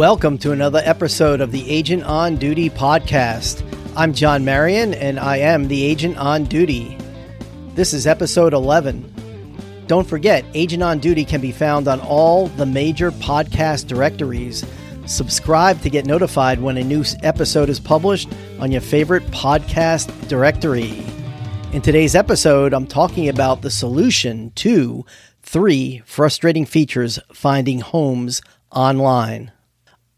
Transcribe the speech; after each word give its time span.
Welcome 0.00 0.38
to 0.38 0.52
another 0.52 0.80
episode 0.82 1.42
of 1.42 1.52
the 1.52 1.70
Agent 1.70 2.04
on 2.04 2.36
Duty 2.36 2.70
podcast. 2.70 3.62
I'm 3.94 4.14
John 4.14 4.46
Marion 4.46 4.94
and 4.94 5.20
I 5.20 5.36
am 5.36 5.68
the 5.68 5.84
Agent 5.84 6.16
on 6.16 6.44
Duty. 6.44 6.96
This 7.74 7.92
is 7.92 8.06
episode 8.06 8.54
11. 8.54 9.84
Don't 9.88 10.08
forget, 10.08 10.42
Agent 10.54 10.82
on 10.82 11.00
Duty 11.00 11.26
can 11.26 11.42
be 11.42 11.52
found 11.52 11.86
on 11.86 12.00
all 12.00 12.46
the 12.46 12.64
major 12.64 13.10
podcast 13.10 13.88
directories. 13.88 14.64
Subscribe 15.04 15.82
to 15.82 15.90
get 15.90 16.06
notified 16.06 16.62
when 16.62 16.78
a 16.78 16.82
new 16.82 17.04
episode 17.22 17.68
is 17.68 17.78
published 17.78 18.32
on 18.58 18.72
your 18.72 18.80
favorite 18.80 19.24
podcast 19.24 20.28
directory. 20.28 21.04
In 21.74 21.82
today's 21.82 22.14
episode, 22.14 22.72
I'm 22.72 22.86
talking 22.86 23.28
about 23.28 23.60
the 23.60 23.70
solution 23.70 24.50
to 24.54 25.04
three 25.42 26.00
frustrating 26.06 26.64
features 26.64 27.18
finding 27.34 27.80
homes 27.80 28.40
online. 28.70 29.52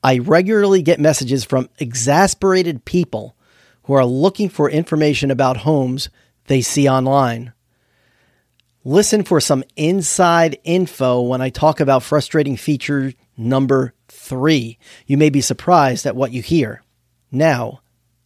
I 0.02 0.18
regularly 0.18 0.82
get 0.82 0.98
messages 0.98 1.44
from 1.44 1.68
exasperated 1.78 2.84
people 2.84 3.36
who 3.84 3.94
are 3.94 4.04
looking 4.04 4.48
for 4.48 4.68
information 4.68 5.30
about 5.30 5.58
homes 5.58 6.08
they 6.46 6.60
see 6.60 6.88
online. 6.88 7.52
Listen 8.84 9.22
for 9.22 9.40
some 9.40 9.62
inside 9.76 10.58
info 10.64 11.20
when 11.20 11.40
I 11.40 11.50
talk 11.50 11.78
about 11.78 12.02
frustrating 12.02 12.56
feature 12.56 13.12
number 13.36 13.94
three. 14.08 14.78
You 15.06 15.16
may 15.16 15.30
be 15.30 15.40
surprised 15.40 16.04
at 16.04 16.16
what 16.16 16.32
you 16.32 16.42
hear. 16.42 16.82
Now, 17.30 17.80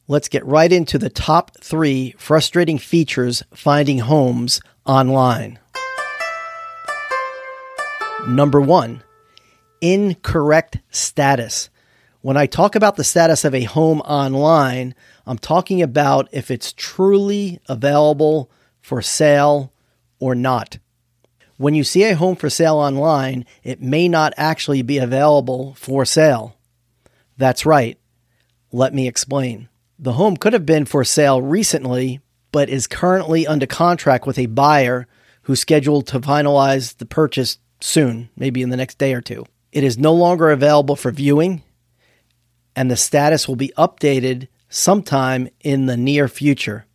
let's 0.08 0.28
get 0.28 0.46
right 0.46 0.72
into 0.72 0.98
the 0.98 1.10
top 1.10 1.58
three 1.60 2.14
frustrating 2.16 2.78
features 2.78 3.42
finding 3.52 3.98
homes 3.98 4.60
online. 4.86 5.58
Number 8.26 8.60
one, 8.60 9.02
incorrect 9.92 10.78
status. 10.90 11.70
When 12.20 12.36
I 12.36 12.46
talk 12.46 12.74
about 12.74 12.96
the 12.96 13.04
status 13.04 13.44
of 13.44 13.54
a 13.54 13.62
home 13.62 14.00
online, 14.00 14.94
I'm 15.26 15.38
talking 15.38 15.80
about 15.80 16.28
if 16.32 16.50
it's 16.50 16.72
truly 16.72 17.60
available 17.68 18.50
for 18.80 19.00
sale 19.00 19.72
or 20.18 20.34
not. 20.34 20.78
When 21.56 21.74
you 21.74 21.84
see 21.84 22.04
a 22.04 22.16
home 22.16 22.36
for 22.36 22.50
sale 22.50 22.76
online, 22.76 23.46
it 23.62 23.80
may 23.80 24.08
not 24.08 24.34
actually 24.36 24.82
be 24.82 24.98
available 24.98 25.74
for 25.74 26.04
sale. 26.04 26.56
That's 27.38 27.64
right. 27.64 27.98
Let 28.72 28.92
me 28.92 29.06
explain. 29.06 29.68
The 29.98 30.14
home 30.14 30.36
could 30.36 30.52
have 30.52 30.66
been 30.66 30.84
for 30.84 31.04
sale 31.04 31.40
recently, 31.40 32.20
but 32.50 32.68
is 32.68 32.86
currently 32.86 33.46
under 33.46 33.66
contract 33.66 34.26
with 34.26 34.38
a 34.38 34.46
buyer 34.46 35.06
who's 35.42 35.60
scheduled 35.60 36.06
to 36.08 36.20
finalize 36.20 36.96
the 36.96 37.06
purchase 37.06 37.58
soon, 37.80 38.30
maybe 38.36 38.62
in 38.62 38.70
the 38.70 38.76
next 38.76 38.98
day 38.98 39.14
or 39.14 39.20
two. 39.20 39.46
It 39.72 39.84
is 39.84 39.98
no 39.98 40.12
longer 40.12 40.50
available 40.50 40.96
for 40.96 41.10
viewing, 41.10 41.62
and 42.74 42.90
the 42.90 42.96
status 42.96 43.46
will 43.46 43.56
be 43.56 43.72
updated 43.76 44.48
sometime 44.68 45.48
in 45.60 45.86
the 45.86 45.96
near 45.96 46.28
future. 46.28 46.86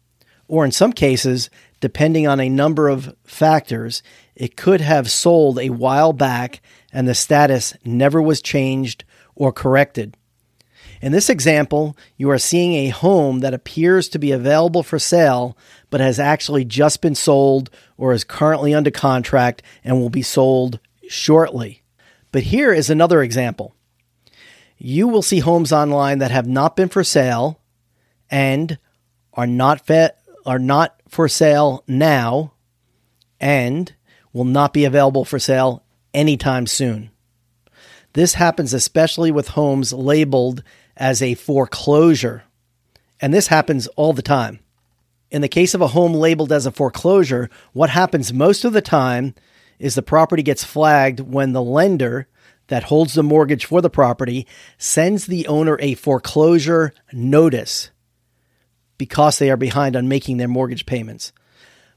Or 0.48 0.66
in 0.66 0.72
some 0.72 0.94
cases, 0.94 1.50
depending 1.80 2.28
on 2.28 2.40
a 2.40 2.50
number 2.50 2.90
of 2.90 3.16
factors, 3.24 4.04
it 4.36 4.58
could 4.58 4.82
have 4.82 5.12
sold 5.12 5.60
a 5.60 5.70
while 5.70 6.14
back 6.14 6.62
and 6.92 7.08
the 7.08 7.16
status 7.16 7.74
never 7.86 8.22
was 8.22 8.42
changed 8.42 9.04
or 9.36 9.52
corrected. 9.52 10.18
In 11.02 11.12
this 11.12 11.30
example, 11.30 11.98
you 12.16 12.30
are 12.30 12.38
seeing 12.38 12.74
a 12.74 12.90
home 12.90 13.40
that 13.40 13.56
appears 13.56 14.08
to 14.10 14.20
be 14.20 14.32
available 14.32 14.84
for 14.84 15.00
sale, 15.00 15.58
but 15.90 16.00
has 16.00 16.20
actually 16.20 16.64
just 16.64 17.02
been 17.02 17.16
sold 17.16 17.72
or 17.98 18.14
is 18.14 18.24
currently 18.24 18.74
under 18.74 18.92
contract 18.92 19.64
and 19.84 20.00
will 20.00 20.12
be 20.12 20.22
sold 20.22 20.80
shortly. 21.10 21.81
But 22.32 22.44
here 22.44 22.74
is 22.74 22.90
another 22.90 23.22
example. 23.22 23.76
You 24.78 25.08
will 25.08 25.22
see 25.22 25.40
homes 25.40 25.72
online 25.72 26.20
that 26.20 26.32
have 26.32 26.48
not 26.48 26.76
been 26.76 26.90
for 26.90 27.04
sale 27.04 27.60
and 28.30 28.78
are 29.34 29.48
not 29.48 29.90
are 30.46 30.60
not 30.60 31.00
for 31.08 31.28
sale 31.28 31.84
now 31.88 32.54
and 33.40 33.94
will 34.34 34.46
not 34.46 34.74
be 34.74 34.86
available 34.86 35.26
for 35.26 35.40
sale 35.40 35.84
anytime 36.14 36.66
soon. 36.66 37.12
This 38.14 38.34
happens 38.36 38.74
especially 38.74 39.32
with 39.32 39.50
homes 39.50 39.94
labeled 39.94 40.64
as 40.98 41.22
a 41.22 41.36
foreclosure. 41.36 42.44
And 43.20 43.34
this 43.34 43.48
happens 43.48 43.88
all 43.88 44.14
the 44.14 44.22
time. 44.22 44.60
In 45.30 45.42
the 45.42 45.48
case 45.48 45.74
of 45.74 45.82
a 45.82 45.88
home 45.88 46.14
labeled 46.14 46.52
as 46.52 46.66
a 46.66 46.72
foreclosure, 46.72 47.50
what 47.72 47.90
happens 47.90 48.34
most 48.34 48.66
of 48.66 48.74
the 48.74 48.82
time 48.82 49.34
is 49.82 49.96
the 49.96 50.02
property 50.02 50.44
gets 50.44 50.64
flagged 50.64 51.20
when 51.20 51.54
the 51.54 51.62
lender 51.62 52.28
that 52.68 52.84
holds 52.84 53.16
the 53.16 53.24
mortgage 53.24 53.66
for 53.66 53.82
the 53.82 53.90
property 53.90 54.48
sends 54.78 55.26
the 55.26 55.48
owner 55.48 55.78
a 55.82 55.96
foreclosure 55.96 56.94
notice 57.12 57.90
because 58.98 59.40
they 59.40 59.50
are 59.50 59.58
behind 59.58 59.96
on 59.96 60.08
making 60.08 60.38
their 60.38 60.48
mortgage 60.48 60.86
payments. 60.86 61.34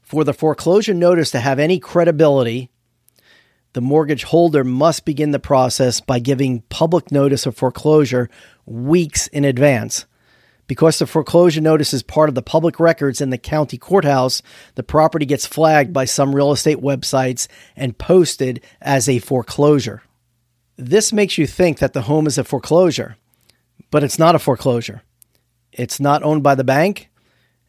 For 0.01 0.23
the 0.23 0.33
foreclosure 0.33 0.93
notice 0.93 1.31
to 1.31 1.39
have 1.39 1.59
any 1.59 1.79
credibility, 1.79 2.71
the 3.73 3.81
mortgage 3.81 4.23
holder 4.23 4.63
must 4.63 5.05
begin 5.05 5.31
the 5.31 5.39
process 5.39 6.01
by 6.01 6.19
giving 6.19 6.61
public 6.63 7.11
notice 7.11 7.45
of 7.45 7.55
foreclosure 7.55 8.29
weeks 8.65 9.27
in 9.27 9.45
advance. 9.45 10.05
Because 10.67 10.97
the 10.97 11.05
foreclosure 11.05 11.61
notice 11.61 11.93
is 11.93 12.01
part 12.01 12.29
of 12.29 12.35
the 12.35 12.41
public 12.41 12.79
records 12.79 13.21
in 13.21 13.29
the 13.29 13.37
county 13.37 13.77
courthouse, 13.77 14.41
the 14.73 14.83
property 14.83 15.25
gets 15.25 15.45
flagged 15.45 15.93
by 15.93 16.05
some 16.05 16.35
real 16.35 16.51
estate 16.51 16.79
websites 16.79 17.47
and 17.75 17.97
posted 17.97 18.63
as 18.81 19.07
a 19.07 19.19
foreclosure. 19.19 20.01
This 20.77 21.13
makes 21.13 21.37
you 21.37 21.45
think 21.45 21.79
that 21.79 21.93
the 21.93 22.03
home 22.03 22.27
is 22.27 22.37
a 22.37 22.43
foreclosure, 22.43 23.15
but 23.91 24.03
it's 24.03 24.19
not 24.19 24.35
a 24.35 24.39
foreclosure. 24.39 25.03
It's 25.71 25.99
not 25.99 26.23
owned 26.23 26.41
by 26.41 26.55
the 26.55 26.63
bank. 26.63 27.09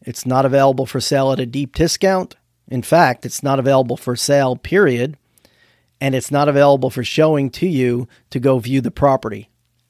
It's 0.01 0.25
not 0.25 0.45
available 0.45 0.85
for 0.85 0.99
sale 0.99 1.31
at 1.31 1.39
a 1.39 1.45
deep 1.45 1.75
discount. 1.75 2.35
In 2.67 2.81
fact, 2.81 3.25
it's 3.25 3.43
not 3.43 3.59
available 3.59 3.97
for 3.97 4.15
sale, 4.15 4.55
period. 4.55 5.17
And 6.01 6.15
it's 6.15 6.31
not 6.31 6.49
available 6.49 6.89
for 6.89 7.03
showing 7.03 7.49
to 7.51 7.67
you 7.67 8.07
to 8.29 8.39
go 8.39 8.59
view 8.59 8.81
the 8.81 8.91
property. 8.91 9.49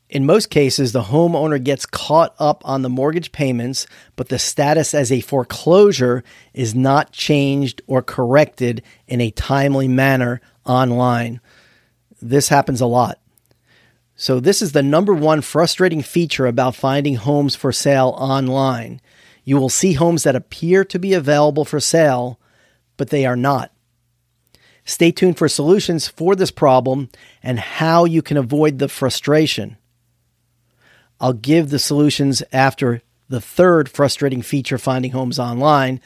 In 0.10 0.26
most 0.26 0.50
cases, 0.50 0.94
the 0.94 1.04
homeowner 1.04 1.62
gets 1.62 1.86
caught 1.86 2.34
up 2.40 2.62
on 2.66 2.82
the 2.82 2.90
mortgage 2.90 3.34
payments, 3.34 3.88
but 4.16 4.30
the 4.30 4.40
status 4.40 4.94
as 4.94 5.12
a 5.12 5.20
foreclosure 5.20 6.24
is 6.54 6.74
not 6.74 7.12
changed 7.12 7.82
or 7.88 8.02
corrected 8.02 8.84
in 9.08 9.20
a 9.20 9.32
timely 9.32 9.88
manner 9.90 10.40
online. 10.66 11.42
This 12.22 12.48
happens 12.48 12.80
a 12.80 12.86
lot. 12.86 13.20
So, 14.16 14.40
this 14.40 14.62
is 14.62 14.72
the 14.72 14.82
number 14.82 15.14
one 15.14 15.42
frustrating 15.42 16.02
feature 16.02 16.48
about 16.48 16.76
finding 16.76 17.16
homes 17.16 17.56
for 17.56 17.72
sale 17.72 18.16
online. 18.18 19.02
You 19.44 19.58
will 19.58 19.70
see 19.70 19.94
homes 19.94 20.24
that 20.24 20.36
appear 20.36 20.84
to 20.86 20.98
be 20.98 21.14
available 21.14 21.66
for 21.66 21.80
sale, 21.80 22.40
but 22.96 23.10
they 23.10 23.26
are 23.26 23.36
not. 23.36 23.72
Stay 24.86 25.12
tuned 25.12 25.38
for 25.38 25.50
solutions 25.50 26.08
for 26.08 26.34
this 26.34 26.50
problem 26.50 27.10
and 27.44 27.60
how 27.60 28.06
you 28.06 28.22
can 28.22 28.38
avoid 28.38 28.80
the 28.80 28.88
frustration. 28.88 29.78
I'll 31.20 31.34
give 31.34 31.70
the 31.70 31.80
solutions 31.80 32.44
after 32.52 33.02
the 33.30 33.42
third 33.42 33.90
frustrating 33.90 34.42
feature 34.42 34.78
finding 34.78 35.12
homes 35.12 35.40
online, 35.40 36.00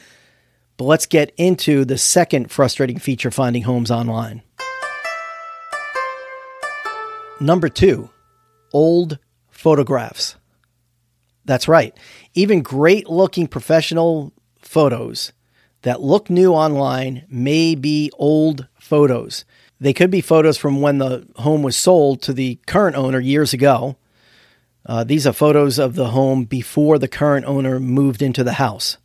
but 0.76 0.84
let's 0.84 1.06
get 1.06 1.32
into 1.36 1.84
the 1.84 1.98
second 1.98 2.50
frustrating 2.50 2.98
feature 2.98 3.30
finding 3.30 3.62
homes 3.62 3.90
online. 3.90 4.42
Number 7.40 7.68
two, 7.68 8.10
old 8.72 9.18
photographs. 9.50 10.36
That's 11.44 11.68
right. 11.68 11.96
Even 12.34 12.62
great 12.62 13.08
looking 13.08 13.48
professional 13.48 14.32
photos 14.60 15.32
that 15.82 16.00
look 16.00 16.30
new 16.30 16.52
online 16.52 17.24
may 17.28 17.74
be 17.74 18.10
old 18.14 18.68
photos. 18.78 19.44
They 19.80 19.92
could 19.92 20.10
be 20.10 20.20
photos 20.20 20.56
from 20.56 20.80
when 20.80 20.98
the 20.98 21.26
home 21.36 21.62
was 21.62 21.76
sold 21.76 22.22
to 22.22 22.32
the 22.32 22.60
current 22.66 22.96
owner 22.96 23.18
years 23.18 23.52
ago. 23.52 23.96
Uh, 24.84 25.04
these 25.04 25.26
are 25.26 25.32
photos 25.32 25.78
of 25.78 25.94
the 25.94 26.08
home 26.08 26.44
before 26.44 26.98
the 26.98 27.08
current 27.08 27.46
owner 27.46 27.78
moved 27.78 28.22
into 28.22 28.42
the 28.42 28.54
house. 28.54 28.98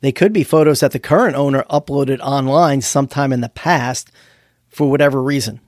They 0.00 0.12
could 0.12 0.32
be 0.32 0.44
photos 0.44 0.80
that 0.80 0.92
the 0.92 0.98
current 0.98 1.36
owner 1.36 1.64
uploaded 1.70 2.20
online 2.20 2.80
sometime 2.80 3.32
in 3.32 3.42
the 3.42 3.48
past 3.48 4.10
for 4.68 4.90
whatever 4.90 5.22
reason. 5.22 5.60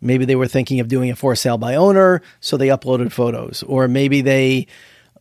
Maybe 0.00 0.24
they 0.24 0.36
were 0.36 0.46
thinking 0.46 0.80
of 0.80 0.88
doing 0.88 1.10
a 1.10 1.16
for 1.16 1.34
sale 1.34 1.58
by 1.58 1.74
owner, 1.74 2.22
so 2.40 2.56
they 2.56 2.68
uploaded 2.68 3.10
photos. 3.10 3.62
Or 3.66 3.88
maybe 3.88 4.20
they 4.20 4.66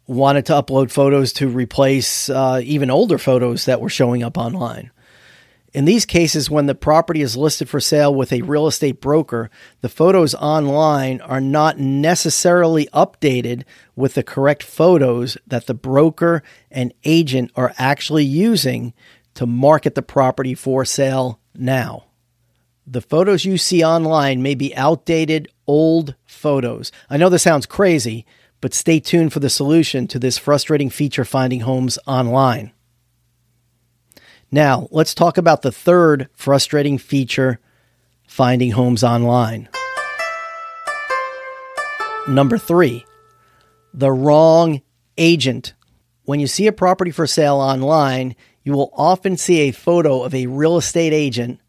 wanted 0.07 0.45
to 0.47 0.53
upload 0.53 0.91
photos 0.91 1.33
to 1.33 1.47
replace 1.47 2.29
uh, 2.29 2.61
even 2.63 2.91
older 2.91 3.17
photos 3.17 3.65
that 3.65 3.81
were 3.81 3.89
showing 3.89 4.23
up 4.23 4.37
online. 4.37 4.91
In 5.73 5.85
these 5.85 6.05
cases, 6.05 6.51
when 6.51 6.67
the 6.67 6.75
property 6.75 7.21
is 7.21 7.35
listed 7.35 7.67
for 7.67 7.79
sale 7.79 8.13
with 8.13 8.31
a 8.31 8.43
real 8.43 8.67
estate 8.67 9.01
broker, 9.01 9.49
the 9.81 9.89
photos 9.89 10.35
online 10.35 11.19
are 11.21 11.41
not 11.41 11.79
necessarily 11.79 12.87
updated 12.93 13.63
with 13.95 14.13
the 14.13 14.21
correct 14.21 14.61
photos 14.61 15.35
that 15.47 15.65
the 15.65 15.73
broker 15.73 16.43
and 16.69 16.93
agent 17.03 17.51
are 17.55 17.73
actually 17.79 18.23
using 18.23 18.93
to 19.33 19.47
market 19.47 19.95
the 19.95 20.03
property 20.03 20.53
for 20.53 20.85
sale 20.85 21.39
now. 21.55 22.05
The 22.85 23.01
photos 23.01 23.43
you 23.43 23.57
see 23.57 23.83
online 23.83 24.43
may 24.43 24.53
be 24.53 24.75
outdated, 24.75 25.47
old 25.65 26.13
photos. 26.25 26.91
I 27.09 27.17
know 27.17 27.29
this 27.29 27.41
sounds 27.41 27.65
crazy, 27.65 28.27
but 28.61 28.75
stay 28.75 28.99
tuned 28.99 29.33
for 29.33 29.39
the 29.39 29.49
solution 29.49 30.05
to 30.09 30.19
this 30.19 30.37
frustrating 30.37 30.91
feature 30.91 31.25
finding 31.25 31.61
homes 31.61 31.97
online. 32.05 32.73
Now, 34.53 34.87
let's 34.91 35.15
talk 35.15 35.39
about 35.39 35.63
the 35.63 35.71
third 35.71 36.29
frustrating 36.35 36.99
feature 36.99 37.59
finding 38.27 38.69
homes 38.69 39.03
online. 39.03 39.67
Number 42.27 42.59
three, 42.59 43.03
the 43.95 44.11
wrong 44.11 44.83
agent. 45.17 45.73
When 46.25 46.39
you 46.39 46.45
see 46.45 46.67
a 46.67 46.71
property 46.71 47.09
for 47.09 47.25
sale 47.25 47.55
online, 47.55 48.35
you 48.61 48.73
will 48.73 48.91
often 48.93 49.37
see 49.37 49.61
a 49.61 49.71
photo 49.71 50.21
of 50.21 50.35
a 50.35 50.45
real 50.45 50.77
estate 50.77 51.13
agent 51.13 51.59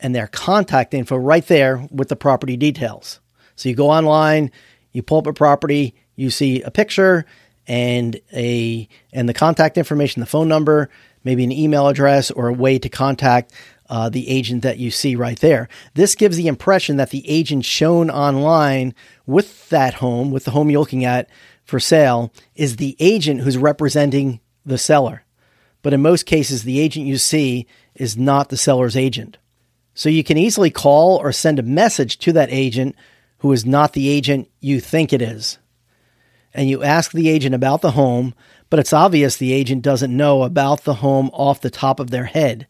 and 0.00 0.12
their 0.12 0.26
contact 0.26 0.94
info 0.94 1.14
right 1.14 1.46
there 1.46 1.86
with 1.92 2.08
the 2.08 2.16
property 2.16 2.56
details. 2.56 3.20
So 3.54 3.68
you 3.68 3.76
go 3.76 3.88
online, 3.88 4.50
you 4.90 5.04
pull 5.04 5.18
up 5.18 5.28
a 5.28 5.32
property, 5.32 5.94
you 6.16 6.28
see 6.28 6.60
a 6.62 6.72
picture 6.72 7.24
and 7.66 8.20
a 8.32 8.88
and 9.12 9.28
the 9.28 9.34
contact 9.34 9.78
information, 9.78 10.20
the 10.20 10.26
phone 10.26 10.48
number, 10.48 10.90
maybe 11.24 11.44
an 11.44 11.52
email 11.52 11.88
address 11.88 12.30
or 12.30 12.48
a 12.48 12.52
way 12.52 12.78
to 12.78 12.88
contact 12.88 13.52
uh, 13.88 14.08
the 14.08 14.28
agent 14.28 14.62
that 14.62 14.78
you 14.78 14.90
see 14.90 15.14
right 15.16 15.38
there. 15.40 15.68
This 15.94 16.14
gives 16.14 16.36
the 16.36 16.48
impression 16.48 16.96
that 16.96 17.10
the 17.10 17.28
agent 17.28 17.64
shown 17.64 18.10
online 18.10 18.94
with 19.26 19.68
that 19.68 19.94
home, 19.94 20.30
with 20.30 20.44
the 20.44 20.50
home 20.50 20.70
you're 20.70 20.80
looking 20.80 21.04
at 21.04 21.28
for 21.64 21.78
sale, 21.78 22.32
is 22.54 22.76
the 22.76 22.96
agent 22.98 23.42
who's 23.42 23.58
representing 23.58 24.40
the 24.64 24.78
seller. 24.78 25.24
But 25.82 25.92
in 25.92 26.00
most 26.00 26.26
cases, 26.26 26.62
the 26.62 26.80
agent 26.80 27.06
you 27.06 27.18
see 27.18 27.66
is 27.94 28.16
not 28.16 28.48
the 28.48 28.56
seller's 28.56 28.96
agent. 28.96 29.36
So 29.94 30.08
you 30.08 30.24
can 30.24 30.38
easily 30.38 30.70
call 30.70 31.18
or 31.18 31.32
send 31.32 31.58
a 31.58 31.62
message 31.62 32.18
to 32.20 32.32
that 32.32 32.48
agent 32.50 32.96
who 33.38 33.52
is 33.52 33.66
not 33.66 33.92
the 33.92 34.08
agent 34.08 34.48
you 34.60 34.80
think 34.80 35.12
it 35.12 35.20
is. 35.20 35.58
And 36.54 36.68
you 36.68 36.82
ask 36.82 37.12
the 37.12 37.28
agent 37.28 37.54
about 37.54 37.80
the 37.80 37.92
home, 37.92 38.34
but 38.70 38.78
it's 38.78 38.92
obvious 38.92 39.36
the 39.36 39.52
agent 39.52 39.82
doesn't 39.82 40.16
know 40.16 40.42
about 40.42 40.84
the 40.84 40.94
home 40.94 41.30
off 41.32 41.60
the 41.60 41.70
top 41.70 42.00
of 42.00 42.10
their 42.10 42.24
head. 42.24 42.66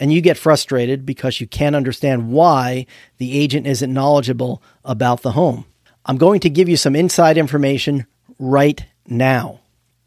And 0.00 0.12
you 0.12 0.20
get 0.20 0.38
frustrated 0.38 1.04
because 1.04 1.40
you 1.40 1.46
can't 1.46 1.74
understand 1.74 2.30
why 2.30 2.86
the 3.18 3.38
agent 3.38 3.66
isn't 3.66 3.92
knowledgeable 3.92 4.62
about 4.84 5.22
the 5.22 5.32
home. 5.32 5.64
I'm 6.06 6.16
going 6.16 6.40
to 6.40 6.50
give 6.50 6.68
you 6.68 6.76
some 6.76 6.94
inside 6.94 7.36
information 7.36 8.06
right 8.38 8.84
now. 9.06 9.60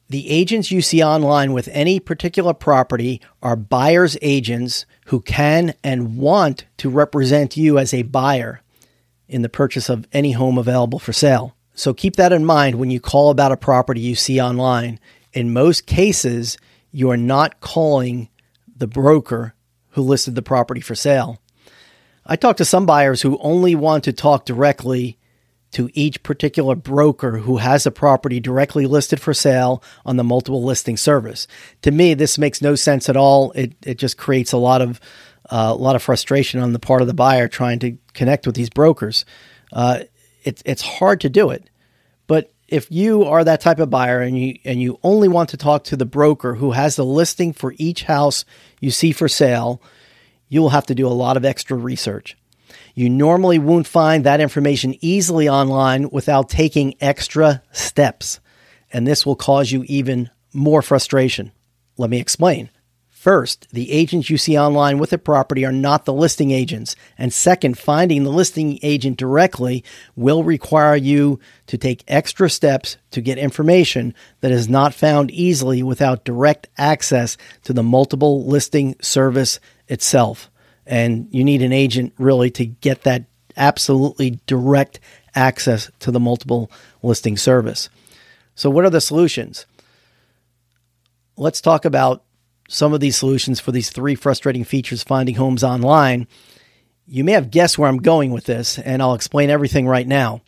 The 0.10 0.30
agents 0.30 0.72
you 0.72 0.82
see 0.82 1.02
online 1.02 1.54
with 1.54 1.70
any 1.72 2.00
particular 2.00 2.54
property 2.54 3.22
are 3.42 3.56
buyer's 3.56 4.18
agents 4.22 4.86
who 5.06 5.22
can 5.22 5.74
and 5.84 6.18
want 6.18 6.66
to 6.78 6.90
represent 6.90 7.56
you 7.56 7.78
as 7.78 7.94
a 7.94 8.02
buyer 8.02 8.62
in 9.30 9.42
the 9.42 9.48
purchase 9.48 9.88
of 9.88 10.08
any 10.12 10.34
home 10.34 10.58
available 10.58 11.00
for 11.00 11.14
sale. 11.14 11.56
So 11.74 11.94
keep 11.94 12.16
that 12.18 12.34
in 12.34 12.46
mind 12.46 12.76
when 12.76 12.92
you 12.92 13.00
call 13.00 13.30
about 13.30 13.52
a 13.52 13.58
property 13.58 14.02
you 14.02 14.16
see 14.16 14.42
online. 14.42 15.00
In 15.34 15.54
most 15.54 15.86
cases, 15.86 16.58
you 16.92 17.10
are 17.10 17.18
not 17.18 17.62
calling 17.62 18.30
the 18.76 18.88
broker 18.88 19.54
who 19.92 20.02
listed 20.02 20.36
the 20.36 20.42
property 20.42 20.82
for 20.82 20.96
sale. 20.96 21.40
I 22.26 22.36
talk 22.36 22.58
to 22.58 22.66
some 22.66 22.86
buyers 22.86 23.22
who 23.22 23.38
only 23.40 23.76
want 23.76 24.04
to 24.06 24.14
talk 24.14 24.46
directly 24.46 25.18
to 25.72 25.90
each 25.94 26.22
particular 26.24 26.76
broker 26.76 27.38
who 27.38 27.58
has 27.58 27.86
a 27.86 27.92
property 27.92 28.40
directly 28.40 28.86
listed 28.86 29.22
for 29.22 29.34
sale 29.34 29.82
on 30.06 30.18
the 30.18 30.24
multiple 30.24 30.64
listing 30.64 30.98
service. 30.98 31.48
To 31.84 31.92
me, 31.92 32.14
this 32.14 32.38
makes 32.38 32.62
no 32.62 32.76
sense 32.76 33.10
at 33.10 33.18
all. 33.18 33.52
It 33.54 33.74
it 33.84 33.98
just 33.98 34.18
creates 34.18 34.52
a 34.52 34.58
lot 34.58 34.82
of 34.82 35.00
uh, 35.50 35.72
a 35.72 35.76
lot 35.76 35.96
of 35.96 36.04
frustration 36.04 36.60
on 36.60 36.74
the 36.74 36.80
part 36.80 37.02
of 37.02 37.08
the 37.08 37.14
buyer 37.14 37.48
trying 37.48 37.80
to 37.80 37.98
connect 38.14 38.46
with 38.46 38.56
these 38.56 38.70
brokers. 38.70 39.26
Uh, 39.72 40.02
it's 40.44 40.62
it's 40.66 40.82
hard 40.82 41.22
to 41.22 41.30
do 41.30 41.50
it, 41.50 41.70
but 42.28 42.54
if 42.68 42.90
you 42.90 43.26
are 43.26 43.44
that 43.44 43.62
type 43.62 43.80
of 43.80 43.90
buyer 43.90 44.22
and 44.22 44.38
you 44.38 44.58
and 44.64 44.82
you 44.82 45.00
only 45.04 45.28
want 45.28 45.50
to 45.50 45.58
talk 45.58 45.84
to 45.86 45.98
the 45.98 46.06
broker 46.06 46.56
who 46.56 46.72
has 46.72 46.96
the 46.96 47.06
listing 47.06 47.54
for 47.54 47.74
each 47.78 48.04
house 48.04 48.46
you 48.80 48.92
see 48.92 49.12
for 49.12 49.28
sale, 49.28 49.82
you 50.48 50.62
will 50.62 50.70
have 50.70 50.86
to 50.88 50.96
do 50.96 51.08
a 51.08 51.10
lot 51.10 51.38
of 51.38 51.46
extra 51.46 51.76
research. 51.76 52.38
You 52.96 53.10
normally 53.10 53.60
won't 53.60 53.88
find 53.88 54.24
that 54.24 54.42
information 54.42 54.96
easily 55.02 55.48
online 55.48 56.10
without 56.10 56.50
taking 56.50 56.96
extra 57.02 57.62
steps, 57.72 58.40
and 58.92 59.06
this 59.06 59.26
will 59.26 59.36
cause 59.36 59.72
you 59.72 59.84
even 59.88 60.30
more 60.54 60.82
frustration. 60.82 61.52
Let 61.98 62.10
me 62.10 62.20
explain. 62.20 62.70
First, 63.22 63.68
the 63.72 63.92
agents 63.92 64.32
you 64.32 64.38
see 64.40 64.58
online 64.58 64.98
with 64.98 65.14
a 65.14 65.20
property 65.20 65.64
are 65.64 65.72
not 65.72 66.06
the 66.06 66.12
listing 66.12 66.50
agents. 66.50 66.96
And 67.20 67.32
second, 67.32 67.78
finding 67.78 68.24
the 68.24 68.32
listing 68.32 68.80
agent 68.82 69.18
directly 69.18 69.84
will 70.16 70.44
require 70.44 70.96
you 70.96 71.40
to 71.68 71.78
take 71.78 72.04
extra 72.08 72.50
steps 72.50 72.98
to 73.12 73.22
get 73.22 73.38
information 73.38 74.16
that 74.40 74.52
is 74.52 74.68
not 74.68 74.96
found 74.96 75.30
easily 75.30 75.84
without 75.84 76.26
direct 76.26 76.68
access 76.80 77.38
to 77.64 77.74
the 77.74 77.84
multiple 77.84 78.44
listing 78.44 78.96
service 79.04 79.60
itself. 79.88 80.50
And 80.88 81.28
you 81.30 81.44
need 81.44 81.62
an 81.62 81.74
agent 81.74 82.14
really 82.18 82.50
to 82.50 82.66
get 82.66 83.04
that 83.04 83.26
absolutely 83.56 84.40
direct 84.48 85.00
access 85.36 85.92
to 86.00 86.10
the 86.10 86.20
multiple 86.20 86.72
listing 87.04 87.38
service. 87.38 87.88
So, 88.56 88.72
what 88.72 88.84
are 88.84 88.90
the 88.90 89.00
solutions? 89.00 89.68
Let's 91.38 91.62
talk 91.62 91.86
about 91.86 92.24
some 92.72 92.94
of 92.94 93.02
these 93.02 93.18
solutions 93.18 93.60
for 93.60 93.74
these 93.74 93.90
three 93.90 94.16
frustrating 94.16 94.64
features 94.64 95.04
finding 95.04 95.36
homes 95.36 95.62
online. 95.62 96.26
You 97.06 97.26
may 97.26 97.34
have 97.34 97.52
guessed 97.52 97.78
where 97.78 97.90
I'm 97.90 97.98
going 97.98 98.32
with 98.32 98.46
this, 98.46 98.80
and 98.80 99.02
I'll 99.02 99.14
explain 99.14 99.50
everything 99.50 99.88
right 99.88 100.08
now. 100.08 100.42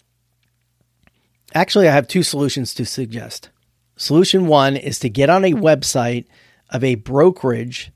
Actually, 1.54 1.90
I 1.90 1.92
have 1.92 2.08
two 2.08 2.24
solutions 2.24 2.74
to 2.76 2.86
suggest. 2.86 3.50
Solution 3.98 4.48
one 4.48 4.78
is 4.78 5.00
to 5.00 5.10
get 5.10 5.30
on 5.30 5.44
a 5.44 5.52
website 5.52 6.26
of 6.70 6.82
a 6.82 6.96
brokerage 6.96 7.92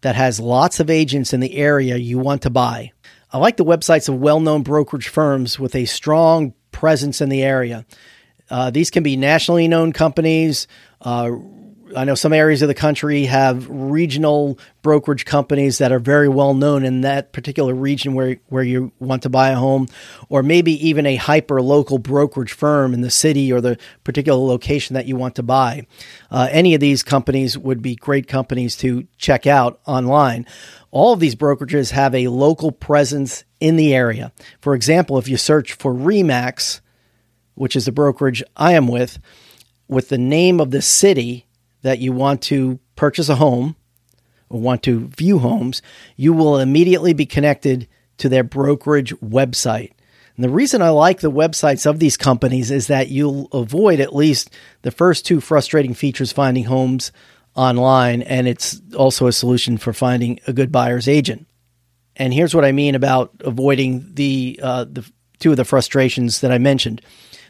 that 0.00 0.16
has 0.16 0.40
lots 0.40 0.80
of 0.80 0.88
agents 0.88 1.34
in 1.34 1.40
the 1.40 1.56
area 1.56 1.96
you 1.96 2.18
want 2.18 2.40
to 2.42 2.50
buy. 2.50 2.92
I 3.30 3.36
like 3.36 3.58
the 3.58 3.64
websites 3.66 4.08
of 4.08 4.18
well 4.18 4.40
known 4.40 4.62
brokerage 4.62 5.08
firms 5.08 5.58
with 5.60 5.74
a 5.74 5.84
strong 5.84 6.54
presence 6.72 7.20
in 7.20 7.28
the 7.28 7.42
area. 7.42 7.84
Uh, 8.48 8.70
these 8.70 8.90
can 8.90 9.02
be 9.02 9.16
nationally 9.16 9.68
known 9.68 9.92
companies, 9.92 10.66
uh, 11.02 11.30
I 11.94 12.04
know 12.04 12.14
some 12.14 12.32
areas 12.32 12.62
of 12.62 12.68
the 12.68 12.74
country 12.74 13.24
have 13.26 13.68
regional 13.68 14.58
brokerage 14.82 15.24
companies 15.24 15.78
that 15.78 15.92
are 15.92 15.98
very 15.98 16.28
well 16.28 16.54
known 16.54 16.84
in 16.84 17.02
that 17.02 17.32
particular 17.32 17.74
region 17.74 18.14
where, 18.14 18.38
where 18.48 18.62
you 18.62 18.92
want 18.98 19.22
to 19.22 19.28
buy 19.28 19.50
a 19.50 19.56
home, 19.56 19.86
or 20.28 20.42
maybe 20.42 20.88
even 20.88 21.06
a 21.06 21.16
hyper 21.16 21.62
local 21.62 21.98
brokerage 21.98 22.52
firm 22.52 22.92
in 22.92 23.02
the 23.02 23.10
city 23.10 23.52
or 23.52 23.60
the 23.60 23.78
particular 24.02 24.38
location 24.38 24.94
that 24.94 25.06
you 25.06 25.16
want 25.16 25.36
to 25.36 25.42
buy. 25.42 25.86
Uh, 26.30 26.48
any 26.50 26.74
of 26.74 26.80
these 26.80 27.02
companies 27.02 27.56
would 27.56 27.82
be 27.82 27.94
great 27.94 28.26
companies 28.26 28.76
to 28.76 29.06
check 29.16 29.46
out 29.46 29.80
online. 29.86 30.46
All 30.90 31.12
of 31.12 31.20
these 31.20 31.36
brokerages 31.36 31.92
have 31.92 32.14
a 32.14 32.28
local 32.28 32.72
presence 32.72 33.44
in 33.60 33.76
the 33.76 33.94
area. 33.94 34.32
For 34.60 34.74
example, 34.74 35.18
if 35.18 35.28
you 35.28 35.36
search 35.36 35.74
for 35.74 35.92
Remax, 35.92 36.80
which 37.54 37.76
is 37.76 37.84
the 37.84 37.92
brokerage 37.92 38.42
I 38.56 38.72
am 38.72 38.88
with, 38.88 39.18
with 39.88 40.08
the 40.08 40.18
name 40.18 40.60
of 40.60 40.72
the 40.72 40.82
city 40.82 41.45
that 41.86 42.00
you 42.00 42.12
want 42.12 42.42
to 42.42 42.80
purchase 42.96 43.28
a 43.28 43.36
home 43.36 43.76
or 44.48 44.60
want 44.60 44.82
to 44.82 45.06
view 45.06 45.38
homes, 45.38 45.82
you 46.16 46.32
will 46.32 46.58
immediately 46.58 47.12
be 47.12 47.26
connected 47.26 47.86
to 48.18 48.28
their 48.28 48.42
brokerage 48.42 49.14
website. 49.20 49.92
And 50.34 50.42
the 50.42 50.50
reason 50.50 50.82
I 50.82 50.88
like 50.88 51.20
the 51.20 51.30
websites 51.30 51.86
of 51.86 52.00
these 52.00 52.16
companies 52.16 52.72
is 52.72 52.88
that 52.88 53.08
you'll 53.08 53.46
avoid 53.52 54.00
at 54.00 54.16
least 54.16 54.50
the 54.82 54.90
first 54.90 55.24
two 55.24 55.40
frustrating 55.40 55.94
features 55.94 56.32
finding 56.32 56.64
homes 56.64 57.12
online, 57.54 58.22
and 58.22 58.48
it's 58.48 58.82
also 58.98 59.28
a 59.28 59.32
solution 59.32 59.78
for 59.78 59.92
finding 59.92 60.40
a 60.48 60.52
good 60.52 60.72
buyer's 60.72 61.06
agent. 61.06 61.46
And 62.16 62.34
here's 62.34 62.54
what 62.54 62.64
I 62.64 62.72
mean 62.72 62.96
about 62.96 63.30
avoiding 63.44 64.10
the 64.14 64.58
uh, 64.60 64.86
the 64.90 65.08
two 65.38 65.52
of 65.52 65.56
the 65.56 65.64
frustrations 65.64 66.40
that 66.40 66.50
I 66.50 66.58
mentioned 66.58 67.00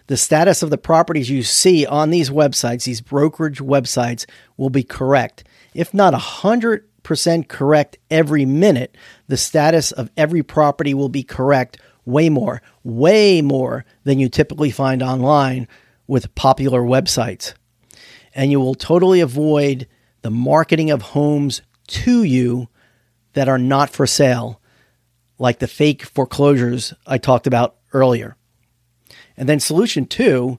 the 0.07 0.17
status 0.17 0.63
of 0.63 0.71
the 0.71 0.79
properties 0.79 1.31
you 1.31 1.43
see 1.43 1.85
on 1.85 2.11
these 2.11 2.31
websites, 2.31 2.85
these 2.85 3.01
brokerage 3.01 3.59
websites, 3.59 4.27
will 4.57 4.71
be 4.71 4.85
correct. 4.85 5.45
If 5.75 5.93
not 5.93 6.15
100% 6.15 7.49
correct 7.49 7.99
every 8.11 8.45
minute, 8.45 8.97
the 9.27 9.37
status 9.37 9.93
of 9.93 10.11
every 10.17 10.43
property 10.43 10.95
will 10.95 11.09
be 11.09 11.23
correct 11.23 11.79
way 12.05 12.29
more, 12.29 12.63
way 12.85 13.43
more 13.43 13.85
than 14.05 14.19
you 14.19 14.29
typically 14.29 14.71
find 14.71 15.03
online 15.03 15.67
with 16.07 16.35
popular 16.35 16.83
websites. 16.83 17.55
And 18.35 18.51
you 18.53 18.61
will 18.61 18.75
totally 18.75 19.21
avoid 19.21 19.89
the 20.23 20.31
marketing 20.31 20.91
of 20.91 21.03
homes 21.03 21.63
to 21.89 22.23
you 22.23 22.69
that 23.33 23.49
are 23.49 23.59
not 23.59 23.91
for 23.91 24.07
sale, 24.07 24.61
like 25.39 25.59
the 25.59 25.67
fake 25.67 26.05
foreclosures 26.05 26.95
I 27.07 27.19
talked 27.19 27.47
about 27.47 27.77
earlier. 27.93 28.37
And 29.37 29.49
then 29.49 29.61
solution 29.61 30.07
two 30.07 30.59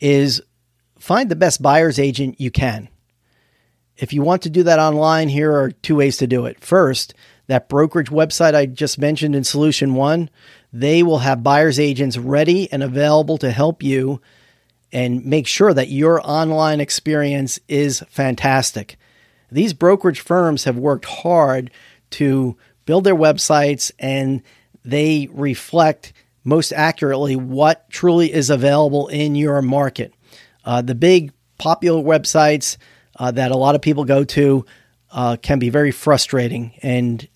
is 0.00 0.40
find 0.98 1.30
the 1.30 1.36
best 1.36 1.62
buyer's 1.62 1.98
agent 1.98 2.40
you 2.40 2.50
can. 2.50 2.88
If 3.96 4.12
you 4.12 4.22
want 4.22 4.42
to 4.42 4.50
do 4.50 4.62
that 4.64 4.78
online, 4.78 5.28
here 5.28 5.52
are 5.52 5.70
two 5.70 5.96
ways 5.96 6.16
to 6.18 6.26
do 6.26 6.46
it. 6.46 6.60
First, 6.64 7.14
that 7.46 7.68
brokerage 7.68 8.10
website 8.10 8.54
I 8.54 8.66
just 8.66 8.98
mentioned 8.98 9.34
in 9.34 9.44
Solution 9.44 9.94
One, 9.94 10.30
they 10.72 11.02
will 11.02 11.18
have 11.18 11.42
buyer's 11.42 11.78
agents 11.78 12.16
ready 12.16 12.72
and 12.72 12.82
available 12.82 13.36
to 13.38 13.50
help 13.50 13.82
you 13.82 14.20
and 14.92 15.24
make 15.24 15.46
sure 15.46 15.74
that 15.74 15.88
your 15.88 16.20
online 16.24 16.80
experience 16.80 17.58
is 17.68 18.02
fantastic. 18.08 18.96
These 19.50 19.74
brokerage 19.74 20.20
firms 20.20 20.64
have 20.64 20.78
worked 20.78 21.04
hard 21.04 21.70
to 22.10 22.56
build 22.86 23.04
their 23.04 23.16
websites 23.16 23.90
and 23.98 24.42
they 24.84 25.28
reflect 25.32 26.12
most 26.44 26.72
accurately 26.72 27.36
what 27.36 27.88
truly 27.90 28.32
is 28.32 28.50
available 28.50 29.08
in 29.08 29.34
your 29.34 29.62
market. 29.62 30.12
Uh, 30.64 30.82
the 30.82 30.94
big 30.94 31.32
popular 31.58 32.02
websites 32.02 32.76
uh, 33.18 33.30
that 33.30 33.50
a 33.50 33.56
lot 33.56 33.74
of 33.74 33.82
people 33.82 34.04
go 34.04 34.24
to 34.24 34.64
uh, 35.10 35.36
can 35.42 35.58
be 35.58 35.70
very 35.70 35.90
frustrating 35.90 36.72
and 36.82 37.28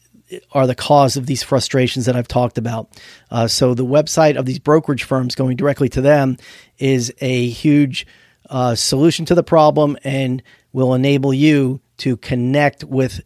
are 0.53 0.67
the 0.67 0.75
cause 0.75 1.17
of 1.17 1.27
these 1.27 1.43
frustrations 1.43 2.07
that 2.07 2.17
I've 2.17 2.29
talked 2.29 2.59
about. 2.59 2.91
Uh, 3.31 3.47
so 3.47 3.75
the 3.75 3.85
website 3.85 4.37
of 4.37 4.47
these 4.47 4.59
brokerage 4.59 5.05
firms 5.05 5.35
going 5.35 5.57
directly 5.57 5.89
to 5.91 6.01
them 6.01 6.37
is 6.79 7.13
a 7.21 7.49
huge 7.49 8.07
uh, 8.51 8.75
solution 8.75 9.25
to 9.27 9.35
the 9.35 9.43
problem 9.43 9.97
and 10.05 10.43
will 10.73 10.95
enable 10.95 11.33
you 11.33 11.81
to 11.99 12.17
connect 12.17 12.85
with 12.85 13.21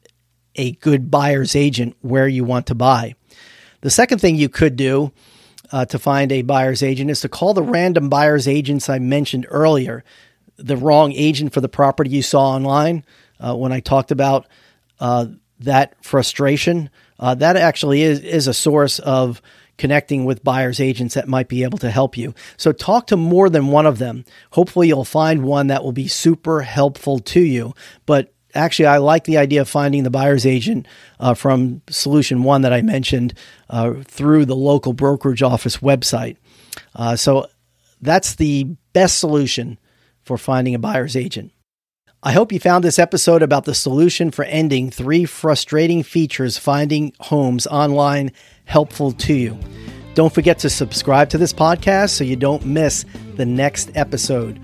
a 0.56 0.72
good 0.72 1.10
buyer's 1.10 1.56
agent 1.56 1.96
where 2.00 2.28
you 2.28 2.44
want 2.44 2.66
to 2.66 2.74
buy. 2.74 3.14
The 3.80 3.90
second 3.90 4.18
thing 4.20 4.36
you 4.36 4.48
could 4.48 4.76
do 4.76 5.12
uh, 5.72 5.84
to 5.86 5.98
find 5.98 6.32
a 6.32 6.42
buyer's 6.42 6.82
agent 6.82 7.10
is 7.10 7.20
to 7.20 7.28
call 7.28 7.54
the 7.54 7.62
random 7.62 8.08
buyer's 8.08 8.48
agents 8.48 8.88
I 8.88 8.98
mentioned 8.98 9.46
earlier, 9.48 10.04
the 10.56 10.76
wrong 10.76 11.12
agent 11.12 11.52
for 11.52 11.60
the 11.60 11.68
property 11.68 12.10
you 12.10 12.22
saw 12.22 12.50
online. 12.50 13.04
Uh, 13.38 13.56
when 13.56 13.72
I 13.72 13.80
talked 13.80 14.10
about 14.10 14.46
uh, 14.98 15.26
that 15.60 15.94
frustration, 16.04 16.90
uh, 17.18 17.34
that 17.36 17.56
actually 17.56 18.02
is, 18.02 18.20
is 18.20 18.46
a 18.46 18.54
source 18.54 18.98
of 18.98 19.40
connecting 19.78 20.26
with 20.26 20.44
buyer's 20.44 20.78
agents 20.78 21.14
that 21.14 21.26
might 21.26 21.48
be 21.48 21.62
able 21.62 21.78
to 21.78 21.90
help 21.90 22.16
you. 22.16 22.34
So 22.58 22.70
talk 22.70 23.06
to 23.06 23.16
more 23.16 23.48
than 23.48 23.68
one 23.68 23.86
of 23.86 23.98
them. 23.98 24.26
Hopefully, 24.50 24.88
you'll 24.88 25.04
find 25.06 25.42
one 25.42 25.68
that 25.68 25.82
will 25.82 25.92
be 25.92 26.06
super 26.06 26.60
helpful 26.60 27.18
to 27.20 27.40
you. 27.40 27.74
But 28.04 28.34
actually, 28.54 28.86
I 28.86 28.98
like 28.98 29.24
the 29.24 29.38
idea 29.38 29.60
of 29.60 29.68
finding 29.68 30.02
the 30.02 30.10
buyer's 30.10 30.46
agent 30.46 30.86
uh, 31.18 31.34
from 31.34 31.82
Solution 31.88 32.42
One 32.42 32.62
that 32.62 32.72
I 32.72 32.82
mentioned 32.82 33.34
uh, 33.68 33.94
through 34.04 34.44
the 34.46 34.56
local 34.56 34.92
brokerage 34.92 35.42
office 35.42 35.78
website. 35.78 36.36
Uh, 36.94 37.16
so 37.16 37.46
that's 38.00 38.36
the 38.36 38.64
best 38.92 39.18
solution 39.18 39.78
for 40.22 40.38
finding 40.38 40.74
a 40.74 40.78
buyer's 40.78 41.16
agent. 41.16 41.52
I 42.22 42.32
hope 42.32 42.52
you 42.52 42.60
found 42.60 42.84
this 42.84 42.98
episode 42.98 43.42
about 43.42 43.64
the 43.64 43.74
solution 43.74 44.30
for 44.30 44.44
ending 44.44 44.90
three 44.90 45.24
frustrating 45.24 46.02
features 46.02 46.58
finding 46.58 47.14
homes 47.18 47.66
online 47.66 48.32
helpful 48.66 49.12
to 49.12 49.32
you. 49.32 49.58
Don't 50.14 50.32
forget 50.32 50.58
to 50.58 50.70
subscribe 50.70 51.30
to 51.30 51.38
this 51.38 51.54
podcast 51.54 52.10
so 52.10 52.24
you 52.24 52.36
don't 52.36 52.66
miss 52.66 53.06
the 53.36 53.46
next 53.46 53.90
episode. 53.94 54.60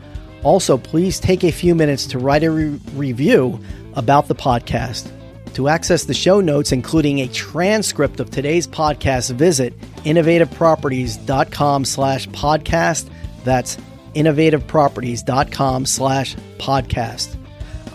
Also, 0.46 0.78
please 0.78 1.18
take 1.18 1.42
a 1.42 1.50
few 1.50 1.74
minutes 1.74 2.06
to 2.06 2.20
write 2.20 2.44
a 2.44 2.50
re- 2.52 2.78
review 2.94 3.58
about 3.94 4.28
the 4.28 4.34
podcast. 4.36 5.10
To 5.54 5.66
access 5.66 6.04
the 6.04 6.14
show 6.14 6.40
notes, 6.40 6.70
including 6.70 7.18
a 7.18 7.26
transcript 7.26 8.20
of 8.20 8.30
today's 8.30 8.68
podcast, 8.68 9.32
visit 9.32 9.76
innovativeproperties.com 10.04 11.84
slash 11.84 12.28
podcast. 12.28 13.10
That's 13.42 13.76
innovativeproperties.com 14.14 15.84
slash 15.84 16.36
podcast. 16.58 17.36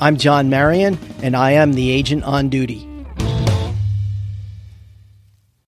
I'm 0.02 0.18
John 0.18 0.50
Marion, 0.50 1.00
and 1.24 1.38
I 1.38 1.52
am 1.52 1.72
the 1.72 1.90
agent 1.90 2.26
on 2.26 2.50
duty. 2.50 2.86